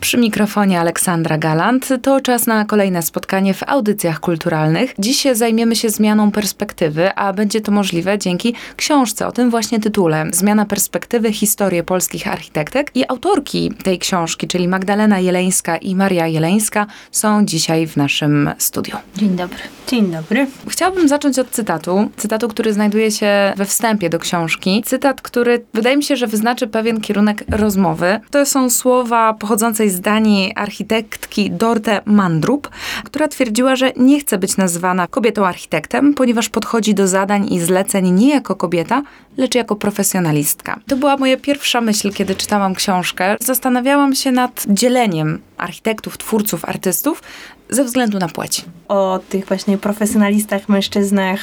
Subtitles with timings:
[0.00, 1.88] Przy mikrofonie Aleksandra Galant.
[2.02, 4.94] To czas na kolejne spotkanie w audycjach kulturalnych.
[4.98, 10.26] Dziś zajmiemy się zmianą perspektywy, a będzie to możliwe dzięki książce o tym właśnie tytule.
[10.32, 16.86] Zmiana perspektywy, historię polskich architektek i autorki tej książki, czyli Magdalena Jeleńska i Maria Jeleńska,
[17.10, 18.96] są dzisiaj w naszym studiu.
[19.16, 19.58] Dzień dobry.
[19.88, 20.46] Dzień dobry.
[20.68, 22.10] Chciałabym zacząć od cytatu.
[22.16, 24.82] Cytatu, który znajduje się we wstępie do książki.
[24.86, 28.20] Cytat, który wydaje mi się, że wyznaczy pewien kierunek rozmowy.
[28.30, 32.70] To są słowa pochodzące z Danii architektki Dorte Mandrup,
[33.04, 38.10] która twierdziła, że nie chce być nazywana kobietą architektem, ponieważ podchodzi do zadań i zleceń
[38.10, 39.02] nie jako kobieta,
[39.36, 40.80] lecz jako profesjonalistka.
[40.86, 43.36] To była moja pierwsza myśl, kiedy czytałam książkę.
[43.40, 47.22] Zastanawiałam się nad dzieleniem architektów, twórców, artystów
[47.70, 48.64] ze względu na płeć.
[48.88, 51.40] O tych właśnie profesjonalistach, mężczyznach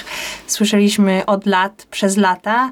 [0.48, 2.72] słyszeliśmy od lat, przez lata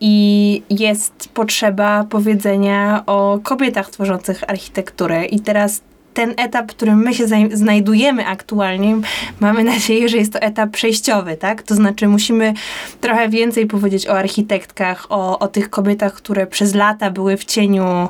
[0.00, 5.24] i jest potrzeba powiedzenia o kobietach tworzących architekturę.
[5.24, 5.80] I teraz
[6.14, 8.96] ten etap, w którym my się znajdujemy aktualnie,
[9.40, 11.62] mamy nadzieję, że jest to etap przejściowy, tak?
[11.62, 12.54] To znaczy musimy
[13.00, 18.08] trochę więcej powiedzieć o architektkach, o, o tych kobietach, które przez lata były w cieniu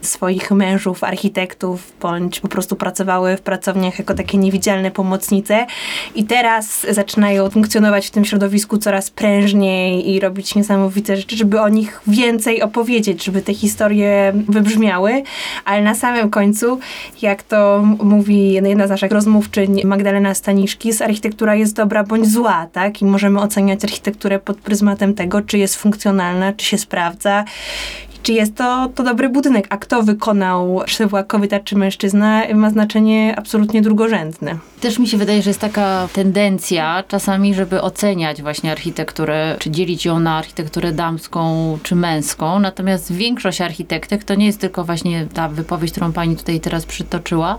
[0.00, 5.66] swoich mężów, architektów, bądź po prostu pracowały w pracowniach jako takie niewidzialne pomocnice
[6.14, 11.68] i teraz zaczynają funkcjonować w tym środowisku coraz prężniej i robić niesamowite rzeczy, żeby o
[11.68, 15.22] nich więcej opowiedzieć, żeby te historie wybrzmiały,
[15.64, 16.78] ale na samym końcu,
[17.22, 23.02] jak to mówi jedna z naszych rozmówczyń, Magdalena Staniszkis, architektura jest dobra bądź zła, tak?
[23.02, 27.44] I możemy oceniać architekturę pod pryzmatem tego, czy jest funkcjonalna, czy się sprawdza
[28.28, 29.66] czy jest to, to dobry budynek.
[29.70, 34.58] A kto wykonał, czy była kobieta, czy mężczyzna, ma znaczenie absolutnie drugorzędne.
[34.80, 40.04] Też mi się wydaje, że jest taka tendencja czasami, żeby oceniać właśnie architekturę, czy dzielić
[40.04, 42.58] ją na architekturę damską czy męską.
[42.58, 47.58] Natomiast większość architektek to nie jest tylko właśnie ta wypowiedź, którą pani tutaj teraz przytoczyła,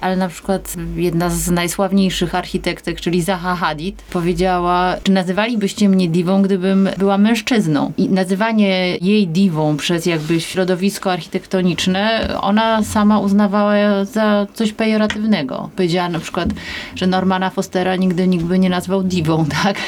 [0.00, 6.42] ale na przykład jedna z najsławniejszych architektek, czyli Zaha Hadid, powiedziała, czy nazywalibyście mnie diwą,
[6.42, 7.92] gdybym była mężczyzną.
[7.96, 15.70] I nazywanie jej diwą przez jakby środowisko architektoniczne, ona sama uznawała za coś pejoratywnego.
[15.76, 16.48] Powiedziała na przykład,
[16.94, 19.78] że Normana Fostera nigdy nikt by nie nazwał diwą, tak?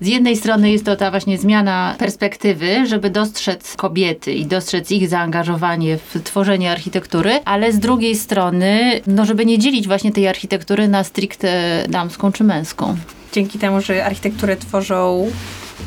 [0.00, 5.08] z jednej strony jest to ta właśnie zmiana perspektywy, żeby dostrzec kobiety i dostrzec ich
[5.08, 10.88] zaangażowanie w tworzenie architektury, ale z drugiej strony no żeby nie dzielić właśnie tej architektury
[10.88, 12.96] na stricte damską czy męską.
[13.32, 15.30] Dzięki temu, że architekturę tworzą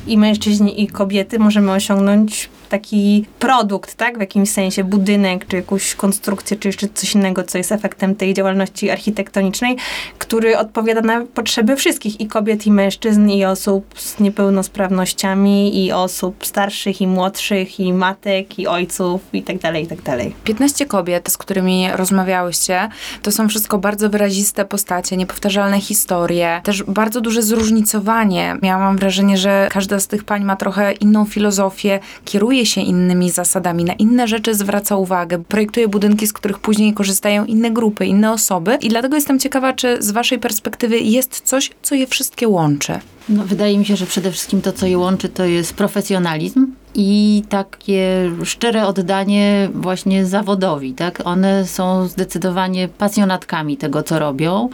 [0.07, 4.17] i mężczyźni, i kobiety, możemy osiągnąć taki produkt, tak?
[4.17, 8.33] W jakimś sensie budynek, czy jakąś konstrukcję, czy jeszcze coś innego, co jest efektem tej
[8.33, 9.77] działalności architektonicznej,
[10.17, 16.45] który odpowiada na potrzeby wszystkich i kobiet, i mężczyzn, i osób z niepełnosprawnościami, i osób
[16.45, 20.35] starszych, i młodszych, i matek, i ojców, i tak dalej, i tak dalej.
[20.43, 22.89] 15 kobiet, z którymi rozmawiałyście,
[23.21, 28.57] to są wszystko bardzo wyraziste postacie, niepowtarzalne historie, też bardzo duże zróżnicowanie.
[28.61, 33.31] Miałam wrażenie, że każda z tych pań ma trochę inną filozofię, kieruje kieruje się innymi
[33.31, 38.31] zasadami, na inne rzeczy zwraca uwagę, projektuje budynki, z których później korzystają inne grupy, inne
[38.31, 38.77] osoby.
[38.81, 42.99] I dlatego jestem ciekawa, czy z Waszej perspektywy jest coś, co je wszystkie łączy.
[43.29, 46.67] No, wydaje mi się, że przede wszystkim to, co je łączy, to jest profesjonalizm
[46.99, 51.21] i takie szczere oddanie właśnie zawodowi, tak?
[51.25, 54.69] One są zdecydowanie pasjonatkami tego, co robią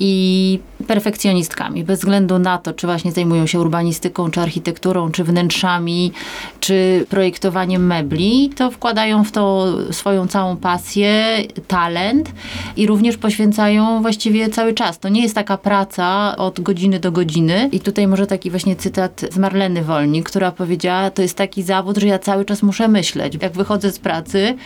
[0.00, 6.12] i perfekcjonistkami, bez względu na to, czy właśnie zajmują się urbanistyką, czy architekturą, czy wnętrzami,
[6.60, 12.32] czy projektowaniem mebli, to wkładają w to swoją całą pasję, talent
[12.76, 14.98] i również poświęcają właściwie cały czas.
[14.98, 17.68] To nie jest taka praca od godziny do godziny.
[17.72, 21.98] I tutaj może taki właśnie cytat z Marleny Wolnik, która powiedziała, to jest taki zawód,
[21.98, 23.38] że ja cały czas muszę myśleć.
[23.42, 24.56] Jak wychodzę z pracy,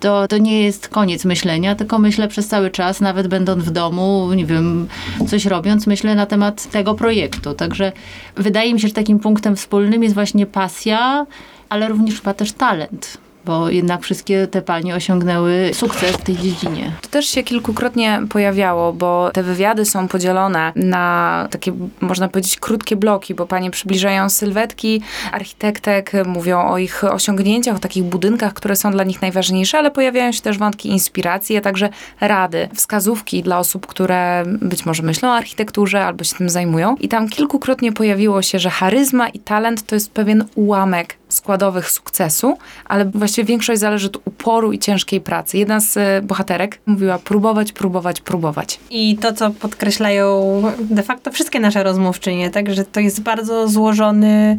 [0.00, 4.30] to, to nie jest koniec myślenia, tylko myślę przez cały czas, nawet będąc w domu,
[4.36, 4.88] nie wiem,
[5.28, 7.54] coś robiąc, myślę na temat tego projektu.
[7.54, 7.92] Także
[8.36, 11.26] wydaje mi się, że takim punktem wspólnym jest właśnie pasja,
[11.68, 16.92] ale również chyba też talent bo jednak wszystkie te panie osiągnęły sukces w tej dziedzinie.
[17.02, 22.96] To też się kilkukrotnie pojawiało, bo te wywiady są podzielone na takie, można powiedzieć, krótkie
[22.96, 25.02] bloki, bo panie przybliżają sylwetki
[25.32, 30.32] architektek, mówią o ich osiągnięciach, o takich budynkach, które są dla nich najważniejsze, ale pojawiają
[30.32, 31.88] się też wątki inspiracji, a także
[32.20, 36.96] rady, wskazówki dla osób, które być może myślą o architekturze albo się tym zajmują.
[37.00, 42.58] I tam kilkukrotnie pojawiło się, że charyzma i talent to jest pewien ułamek składowych sukcesu,
[42.84, 45.58] ale właściwie większość zależy od uporu i ciężkiej pracy.
[45.58, 48.80] Jedna z e, bohaterek mówiła próbować, próbować, próbować.
[48.90, 54.56] I to, co podkreślają de facto wszystkie nasze rozmówczynie, tak, że to jest bardzo złożony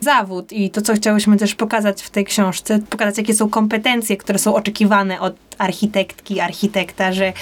[0.00, 4.38] zawód i to, co chciałyśmy też pokazać w tej książce, pokazać, jakie są kompetencje, które
[4.38, 7.32] są oczekiwane od architektki, architekta, że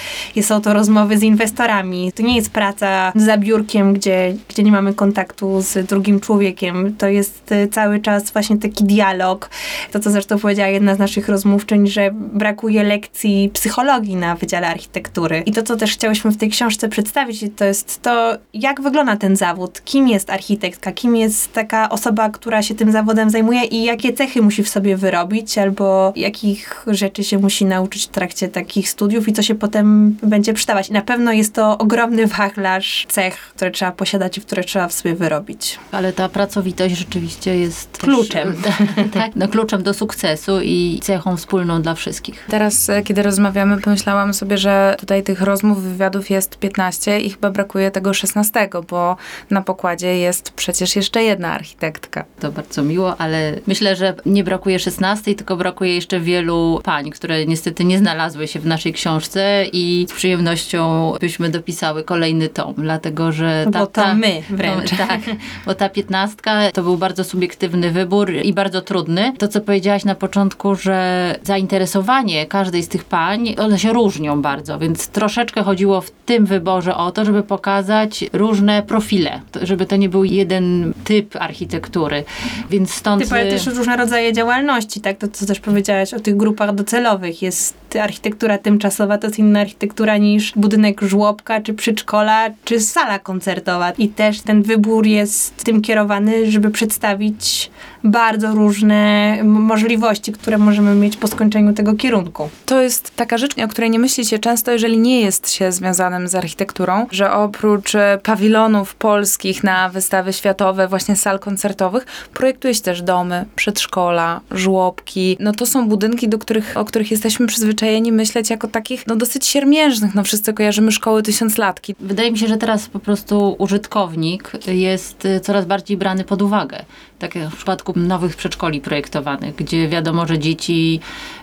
[0.41, 2.11] są to rozmowy z inwestorami.
[2.11, 6.95] To nie jest praca za biurkiem, gdzie, gdzie nie mamy kontaktu z drugim człowiekiem.
[6.97, 9.49] To jest y, cały czas właśnie taki dialog.
[9.91, 15.43] To, co zresztą powiedziała jedna z naszych rozmówczyń, że brakuje lekcji psychologii na Wydziale Architektury.
[15.45, 19.35] I to, co też chciałyśmy w tej książce przedstawić, to jest to, jak wygląda ten
[19.35, 24.13] zawód, kim jest architektka, kim jest taka osoba, która się tym zawodem zajmuje i jakie
[24.13, 29.27] cechy musi w sobie wyrobić, albo jakich rzeczy się musi nauczyć w trakcie takich studiów
[29.27, 30.89] i co się potem będzie przydawać.
[30.89, 34.93] I na pewno jest to ogromny wachlarz cech, które trzeba posiadać i które trzeba w
[34.93, 35.79] sobie wyrobić.
[35.91, 38.55] Ale ta pracowitość rzeczywiście jest Kluczem.
[38.61, 38.73] Też,
[39.13, 42.45] tak, no, kluczem do sukcesu i cechą wspólną dla wszystkich.
[42.49, 47.51] Teraz, e, kiedy rozmawiamy, pomyślałam sobie, że tutaj tych rozmów, wywiadów jest 15 i chyba
[47.51, 49.17] brakuje tego 16, bo
[49.49, 52.25] na pokładzie jest przecież jeszcze jedna architektka.
[52.39, 57.45] To bardzo miło, ale myślę, że nie brakuje 16, tylko brakuje jeszcze wielu pań, które
[57.45, 63.31] niestety nie znalazły się w naszej książce i z przyjemnością byśmy dopisały kolejny tom, dlatego
[63.31, 64.91] że ta, Bo to ta, my wręcz.
[64.91, 65.21] No, tak,
[65.65, 69.33] bo ta piętnastka to był bardzo subiektywny wybór i bardzo trudny.
[69.37, 74.79] To, co powiedziałaś na początku, że zainteresowanie każdej z tych pań, one się różnią bardzo,
[74.79, 80.09] więc troszeczkę chodziło w tym wyborze o to, żeby pokazać różne profile, żeby to nie
[80.09, 82.24] był jeden typ architektury,
[82.69, 83.23] więc stąd...
[83.23, 85.17] Ty też różne rodzaje działalności, tak?
[85.17, 87.41] To, co też powiedziałaś o tych grupach docelowych.
[87.41, 93.91] Jest architektura tymczasowa, to jest inna architektura niż budynek żłobka, czy przedszkola, czy sala koncertowa.
[93.91, 97.71] I też ten wybór jest tym kierowany, żeby przedstawić
[98.03, 102.49] bardzo różne możliwości, które możemy mieć po skończeniu tego kierunku.
[102.65, 106.27] To jest taka rzecz, o której nie myśli się często, jeżeli nie jest się związanym
[106.27, 112.81] z architekturą, że oprócz e, pawilonów polskich na wystawy światowe, właśnie sal koncertowych, projektuje się
[112.81, 115.37] też domy, przedszkola, żłobki.
[115.39, 119.45] No to są budynki, do których, o których jesteśmy przyzwyczajeni myśleć jako takich, no dosyć
[119.45, 120.15] siermiężnych.
[120.15, 121.95] No wszyscy kojarzymy szkoły tysiąclatki.
[121.99, 126.85] Wydaje mi się, że teraz po prostu użytkownik jest y, coraz bardziej brany pod uwagę.
[127.19, 130.99] Tak jak w przypadku nowych przedszkoli projektowanych, gdzie wiadomo, że dzieci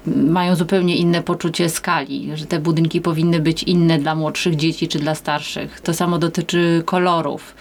[0.07, 4.99] mają zupełnie inne poczucie skali, że te budynki powinny być inne dla młodszych dzieci czy
[4.99, 5.81] dla starszych.
[5.81, 7.55] To samo dotyczy kolorów.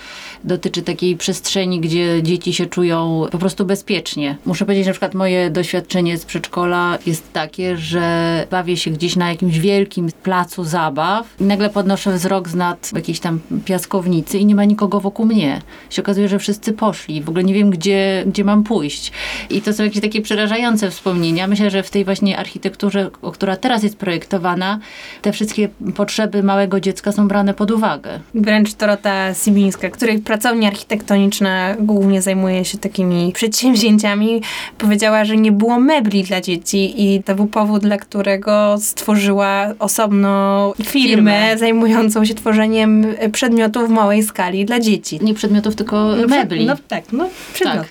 [0.43, 4.37] Dotyczy takiej przestrzeni, gdzie dzieci się czują po prostu bezpiecznie.
[4.45, 9.15] Muszę powiedzieć, że na przykład moje doświadczenie z przedszkola jest takie, że bawię się gdzieś
[9.15, 14.45] na jakimś wielkim placu zabaw i nagle podnoszę wzrok z nad jakiejś tam piaskownicy i
[14.45, 15.61] nie ma nikogo wokół mnie.
[15.89, 17.21] Się okazuje, że wszyscy poszli.
[17.21, 19.11] W ogóle nie wiem, gdzie, gdzie mam pójść.
[19.49, 21.47] I to są jakieś takie przerażające wspomnienia.
[21.47, 24.79] Myślę, że w tej właśnie architekturze, która teraz jest projektowana,
[25.21, 28.19] te wszystkie potrzeby małego dziecka są brane pod uwagę.
[28.35, 34.41] Wręcz Dorota Sibińska, której pracownia architektoniczna głównie zajmuje się takimi przedsięwzięciami,
[34.77, 40.73] powiedziała, że nie było mebli dla dzieci i to był powód, dla którego stworzyła osobno
[40.83, 41.57] firmę, Firmę.
[41.57, 45.19] zajmującą się tworzeniem przedmiotów w małej skali dla dzieci.
[45.21, 46.65] Nie przedmiotów, tylko No, mebli.
[46.65, 47.90] No tak, no przedmiotów.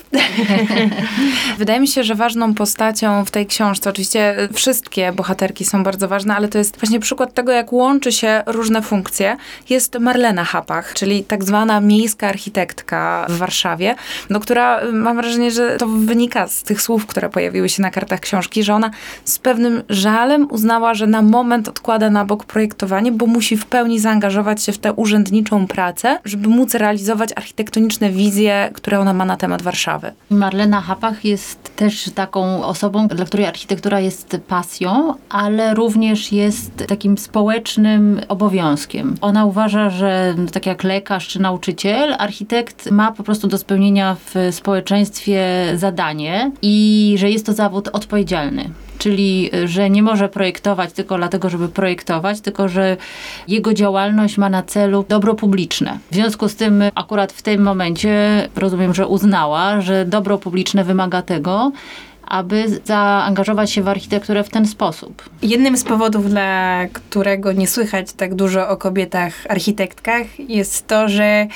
[1.57, 6.35] Wydaje mi się, że ważną postacią w tej książce, oczywiście wszystkie bohaterki są bardzo ważne,
[6.35, 9.37] ale to jest właśnie przykład tego, jak łączy się różne funkcje,
[9.69, 13.95] jest Marlena Hapach, czyli tak zwana miejska architektka w Warszawie,
[14.29, 18.19] no, która mam wrażenie, że to wynika z tych słów, które pojawiły się na kartach
[18.19, 18.91] książki, że ona
[19.25, 23.99] z pewnym żalem uznała, że na moment odkłada na bok projektowanie, bo musi w pełni
[23.99, 29.37] zaangażować się w tę urzędniczą pracę, żeby móc realizować architektoniczne wizje, które ona ma na
[29.37, 30.00] temat Warszawy.
[30.29, 37.17] Marlena Hapach jest też taką osobą, dla której architektura jest pasją, ale również jest takim
[37.17, 39.15] społecznym obowiązkiem.
[39.21, 44.35] Ona uważa, że tak jak lekarz czy nauczyciel, architekt ma po prostu do spełnienia w
[44.51, 45.43] społeczeństwie
[45.75, 48.69] zadanie i że jest to zawód odpowiedzialny.
[49.01, 52.97] Czyli, że nie może projektować tylko dlatego, żeby projektować, tylko że
[53.47, 55.99] jego działalność ma na celu dobro publiczne.
[56.11, 61.21] W związku z tym, akurat w tym momencie rozumiem, że uznała, że dobro publiczne wymaga
[61.21, 61.71] tego,
[62.27, 65.29] aby zaangażować się w architekturę w ten sposób.
[65.41, 71.47] Jednym z powodów, dla którego nie słychać tak dużo o kobietach architektkach, jest to, że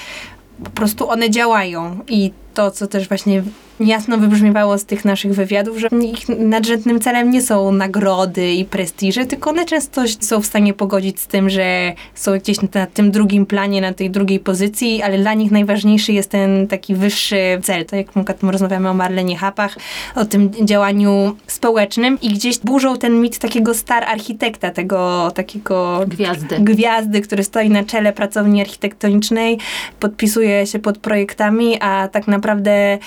[0.64, 3.44] po prostu one działają i to, co też właśnie
[3.80, 9.26] jasno wybrzmiewało z tych naszych wywiadów, że ich nadrzędnym celem nie są nagrody i prestiże,
[9.26, 13.46] tylko one często są w stanie pogodzić z tym, że są gdzieś na tym drugim
[13.46, 17.86] planie, na tej drugiej pozycji, ale dla nich najważniejszy jest ten taki wyższy cel.
[17.86, 19.78] To jak na przykład my rozmawiamy o Marlenie Hapach,
[20.16, 26.56] o tym działaniu społecznym i gdzieś burzą ten mit takiego star architekta, tego takiego Gwiazdy.
[26.60, 29.58] gwiazdy, który stoi na czele pracowni architektonicznej,
[30.00, 32.98] podpisuje się pod projektami, a tak naprawdę naprawdę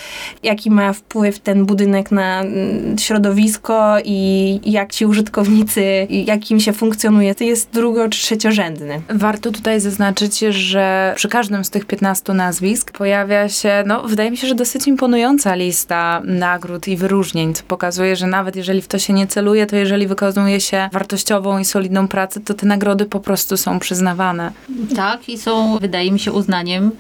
[0.59, 6.61] jaki ma wpływ ten budynek na mm, środowisko i jak ci użytkownicy, i jak im
[6.61, 9.01] się funkcjonuje, to jest drugo czy trzeciorzędny.
[9.11, 14.37] Warto tutaj zaznaczyć, że przy każdym z tych 15 nazwisk pojawia się, no wydaje mi
[14.37, 18.99] się, że dosyć imponująca lista nagród i wyróżnień, co pokazuje, że nawet jeżeli w to
[18.99, 23.21] się nie celuje, to jeżeli wykonuje się wartościową i solidną pracę, to te nagrody po
[23.21, 24.53] prostu są przyznawane.
[24.97, 26.91] Tak, i są, wydaje mi się, uznaniem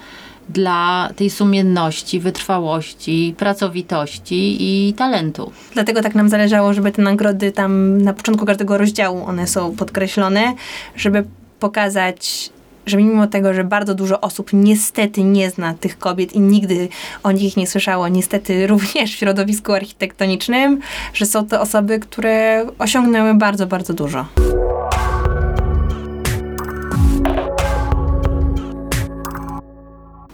[0.49, 5.53] dla tej sumienności, wytrwałości, pracowitości i talentu.
[5.75, 10.55] Dlatego tak nam zależało, żeby te nagrody tam na początku każdego rozdziału one są podkreślone,
[10.97, 11.25] żeby
[11.61, 12.51] pokazać,
[12.87, 16.89] że mimo tego, że bardzo dużo osób niestety nie zna tych kobiet i nigdy
[17.23, 20.81] o nich nie słyszało, niestety również w środowisku architektonicznym,
[21.15, 24.27] że są to osoby, które osiągnęły bardzo, bardzo dużo.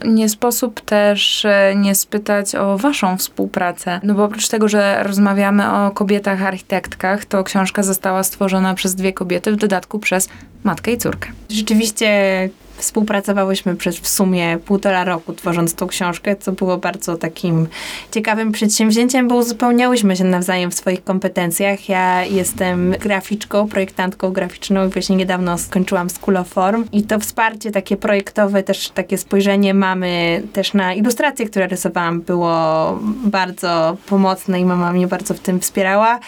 [0.07, 4.01] Nie sposób też e, nie spytać o waszą współpracę.
[4.03, 9.13] No bo oprócz tego, że rozmawiamy o kobietach architektkach, to książka została stworzona przez dwie
[9.13, 10.29] kobiety, w dodatku przez
[10.65, 11.29] matkę i córkę.
[11.51, 17.67] Rzeczywiście współpracowałyśmy przez w sumie półtora roku tworząc tą książkę, co było bardzo takim
[18.11, 21.89] ciekawym przedsięwzięciem, bo uzupełniałyśmy się nawzajem w swoich kompetencjach.
[21.89, 27.71] Ja jestem graficzką, projektantką graficzną i właśnie niedawno skończyłam School of Form i to wsparcie
[27.71, 34.65] takie projektowe, też takie spojrzenie mamy też na ilustracje, które rysowałam było bardzo pomocne i
[34.65, 36.19] mama mnie bardzo w tym wspierała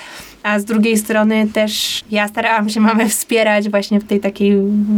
[0.47, 4.57] a z drugiej strony też ja starałam się mamę wspierać właśnie w tej takiej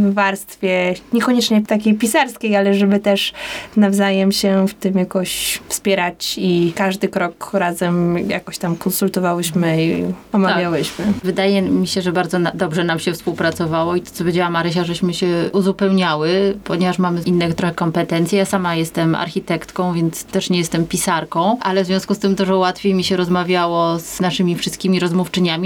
[0.09, 3.33] warstwie, niekoniecznie takiej pisarskiej, ale żeby też
[3.77, 11.05] nawzajem się w tym jakoś wspierać i każdy krok razem jakoś tam konsultowałyśmy i omawiałyśmy.
[11.23, 14.83] Wydaje mi się, że bardzo na, dobrze nam się współpracowało i to, co powiedziała Marysia,
[14.83, 18.39] żeśmy się uzupełniały, ponieważ mamy inne trochę kompetencje.
[18.39, 22.57] Ja sama jestem architektką, więc też nie jestem pisarką, ale w związku z tym dużo
[22.57, 24.99] łatwiej mi się rozmawiało z naszymi wszystkimi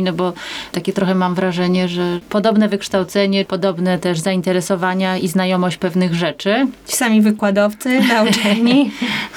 [0.03, 0.33] no bo
[0.71, 6.95] takie trochę mam wrażenie, że podobne wykształcenie, podobne też zainteresowania i znajomość pewnych rzeczy, Ci
[6.95, 8.91] sami wykładowcy na uczelni.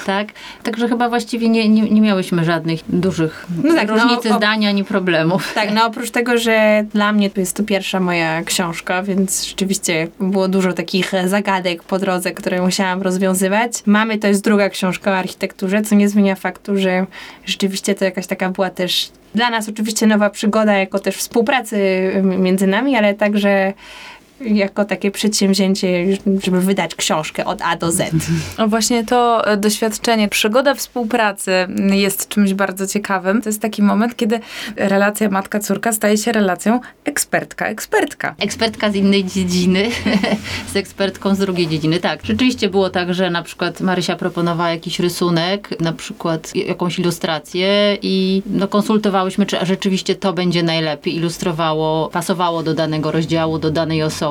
[0.05, 0.27] tak?
[0.63, 4.69] Także chyba właściwie nie, nie, nie miałyśmy żadnych dużych No tak, no, różnicy o- zdania
[4.69, 5.53] ani problemów.
[5.55, 10.07] Tak, no oprócz tego, że dla mnie to jest to pierwsza moja książka, więc rzeczywiście
[10.19, 13.71] było dużo takich zagadek po drodze, które musiałam rozwiązywać.
[13.85, 17.05] Mamy to jest druga książka o architekturze, co nie zmienia faktu, że
[17.45, 21.77] rzeczywiście to jakaś taka była też dla nas oczywiście nowa przygoda, jako też współpracy
[22.23, 23.73] między nami, ale także
[24.41, 28.11] jako takie przedsięwzięcie, żeby wydać książkę od A do Z.
[28.57, 31.51] No właśnie to e, doświadczenie, przygoda współpracy
[31.91, 33.41] jest czymś bardzo ciekawym.
[33.41, 34.39] To jest taki moment, kiedy
[34.75, 38.33] relacja matka-córka staje się relacją ekspertka-ekspertka.
[38.39, 39.89] Ekspertka z innej dziedziny,
[40.73, 41.99] z ekspertką z drugiej dziedziny.
[41.99, 47.97] Tak, rzeczywiście było tak, że na przykład Marysia proponowała jakiś rysunek, na przykład jakąś ilustrację
[48.01, 54.03] i no, konsultowałyśmy, czy rzeczywiście to będzie najlepiej ilustrowało, pasowało do danego rozdziału, do danej
[54.03, 54.26] osoby,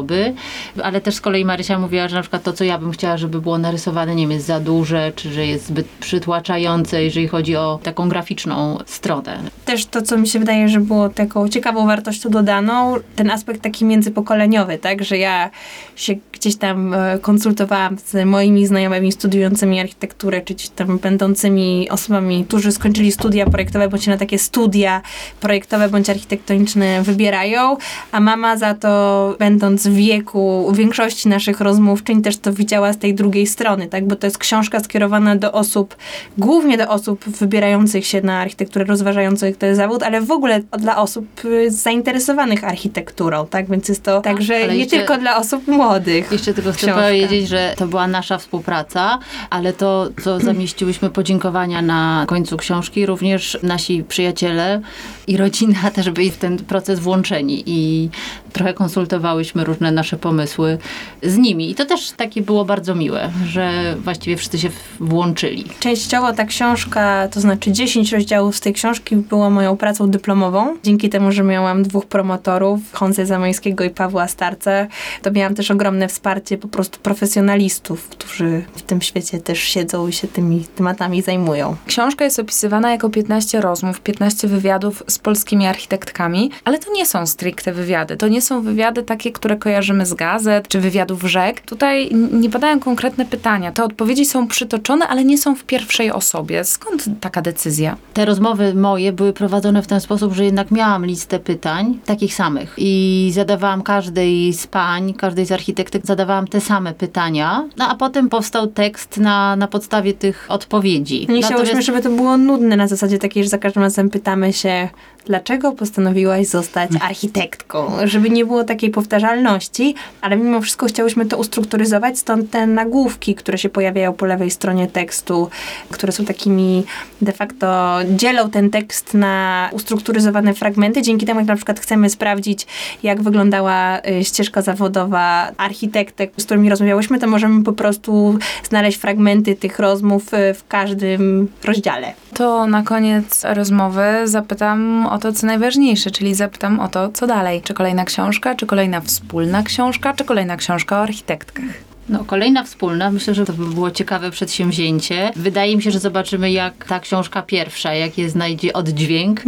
[0.83, 3.41] ale też z kolei Marysia mówiła, że na przykład to, co ja bym chciała, żeby
[3.41, 7.79] było narysowane, nie wiem, jest za duże, czy że jest zbyt przytłaczające, jeżeli chodzi o
[7.83, 9.39] taką graficzną stronę.
[9.65, 13.85] też to, co mi się wydaje, że było taką ciekawą wartością dodaną, ten aspekt taki
[13.85, 15.51] międzypokoleniowy, tak, że ja
[15.97, 22.45] się gdzieś tam e, konsultowałam z moimi znajomymi studiującymi architekturę, czy gdzieś tam będącymi osobami,
[22.45, 25.03] którzy skończyli studia projektowe, bądź się na takie studia
[25.41, 27.77] projektowe bądź architektoniczne wybierają,
[28.13, 33.15] a mama za to, będąc w wieku większości naszych rozmówczyń, też to widziała z tej
[33.15, 35.97] drugiej strony, tak, bo to jest książka skierowana do osób,
[36.39, 41.45] głównie do osób wybierających się na architekturę, rozważających ten zawód, ale w ogóle dla osób
[41.45, 43.71] y, zainteresowanych architekturą, tak?
[43.71, 46.26] Więc jest to także ale nie tylko dla osób młodych.
[46.31, 47.03] Jeszcze tylko chcę książka.
[47.03, 49.19] powiedzieć, że to była nasza współpraca,
[49.51, 54.81] ale to, co zamieściłyśmy podziękowania na końcu książki, również nasi przyjaciele
[55.27, 58.11] i rodzina też byli w ten proces włączeni i
[58.53, 60.79] trochę konsultowałyśmy różne nasze pomysły
[61.23, 61.71] z nimi.
[61.71, 64.69] I to też takie było bardzo miłe, że właściwie wszyscy się
[65.01, 65.65] włączyli.
[65.81, 70.77] Częściowo ta książka, to znaczy 10 rozdziałów z tej książki było moją pracą dyplomową.
[70.85, 74.87] Dzięki temu, że miałam dwóch promotorów, Honze Zamańskiego i Pawła Starca,
[75.23, 76.16] to miałam też ogromne wsparcie
[76.61, 81.77] po prostu profesjonalistów, którzy w tym świecie też siedzą i się tymi tematami zajmują.
[81.87, 87.27] Książka jest opisywana jako 15 rozmów, 15 wywiadów z polskimi architektkami, ale to nie są
[87.27, 88.17] stricte wywiady.
[88.17, 91.61] To nie są wywiady takie, które kojarzymy z gazet czy wywiadów rzek.
[91.61, 93.73] Tutaj nie padają konkretne pytania.
[93.73, 96.65] Te odpowiedzi są przytoczone, ale nie są w pierwszej osobie.
[96.65, 97.97] Skąd taka decyzja?
[98.15, 102.75] Te rozmowy moje były prowadzone w ten sposób, że jednak miałam listę pytań, takich samych.
[102.79, 108.29] I zadawałam każdej z pań, każdej z architektek zadawałam te same pytania, no a potem
[108.29, 111.27] powstał tekst na, na podstawie tych odpowiedzi.
[111.29, 114.53] Nie chciałyśmy, Natomiast- żeby to było nudne na zasadzie takiej, że za każdym razem pytamy
[114.53, 114.89] się,
[115.27, 117.93] dlaczego postanowiłaś zostać architektką?
[118.05, 123.59] Żeby nie było takiej powtarzalności, ale mimo wszystko chciałyśmy to ustrukturyzować, stąd te nagłówki, które
[123.59, 125.51] się pojawiają po lewej stronie tekstu,
[125.91, 126.85] które są takimi
[127.23, 131.03] de facto dzielą ten tekst na ustrukturyzowane fragmenty.
[131.03, 132.67] Dzięki temu, jak na przykład chcemy sprawdzić,
[133.03, 135.51] jak wyglądała y, ścieżka zawodowa
[135.97, 141.49] architektek, z którymi rozmawiałyśmy, to możemy po prostu znaleźć fragmenty tych rozmów y, w każdym
[141.65, 142.13] rozdziale.
[142.35, 147.63] To na koniec rozmowy zapytam o to, co najważniejsze, czyli zapytam o to, co dalej.
[147.63, 151.96] Czy kolejna książka, czy kolejna wspólna książka, czy kolejna książka o architektkach?
[152.09, 155.31] No, kolejna wspólna, myślę, że to by było ciekawe przedsięwzięcie.
[155.37, 159.43] Wydaje mi się, że zobaczymy, jak ta książka pierwsza, jak je znajdzie oddźwięk.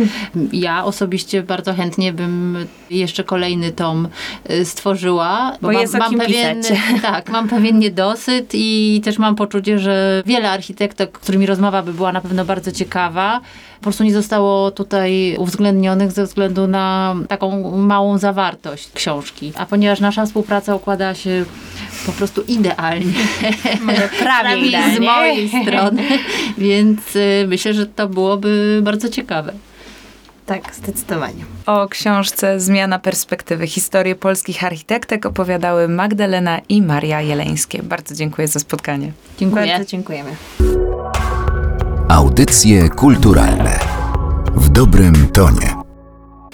[0.52, 4.08] Ja osobiście bardzo chętnie bym jeszcze kolejny tom
[4.50, 5.56] y, stworzyła.
[5.62, 6.78] Bo jest o kim pewien, pisać.
[7.02, 12.12] Tak, mam pewien niedosyt i też mam poczucie, że wiele architektek, którymi rozmowa by była
[12.12, 13.40] na pewno bardzo ciekawa,
[13.78, 19.52] po prostu nie zostało tutaj uwzględnionych ze względu na taką małą zawartość książki.
[19.56, 21.44] A ponieważ nasza współpraca układa się
[22.06, 23.12] po prostu idealnie.
[23.80, 25.00] Może prawie Przynajmniej z idealnie.
[25.00, 26.02] mojej strony,
[26.58, 29.52] więc y, myślę, że to byłoby bardzo ciekawe.
[30.46, 31.44] Tak, zdecydowanie.
[31.66, 33.66] O książce Zmiana perspektywy.
[33.66, 37.82] Historie polskich architektek opowiadały Magdalena i Maria Jeleńskie.
[37.82, 39.12] Bardzo dziękuję za spotkanie.
[39.38, 39.66] Dziękuję.
[39.66, 40.30] Bardzo dziękujemy.
[42.08, 43.78] Audycje kulturalne
[44.54, 45.77] w dobrym tonie.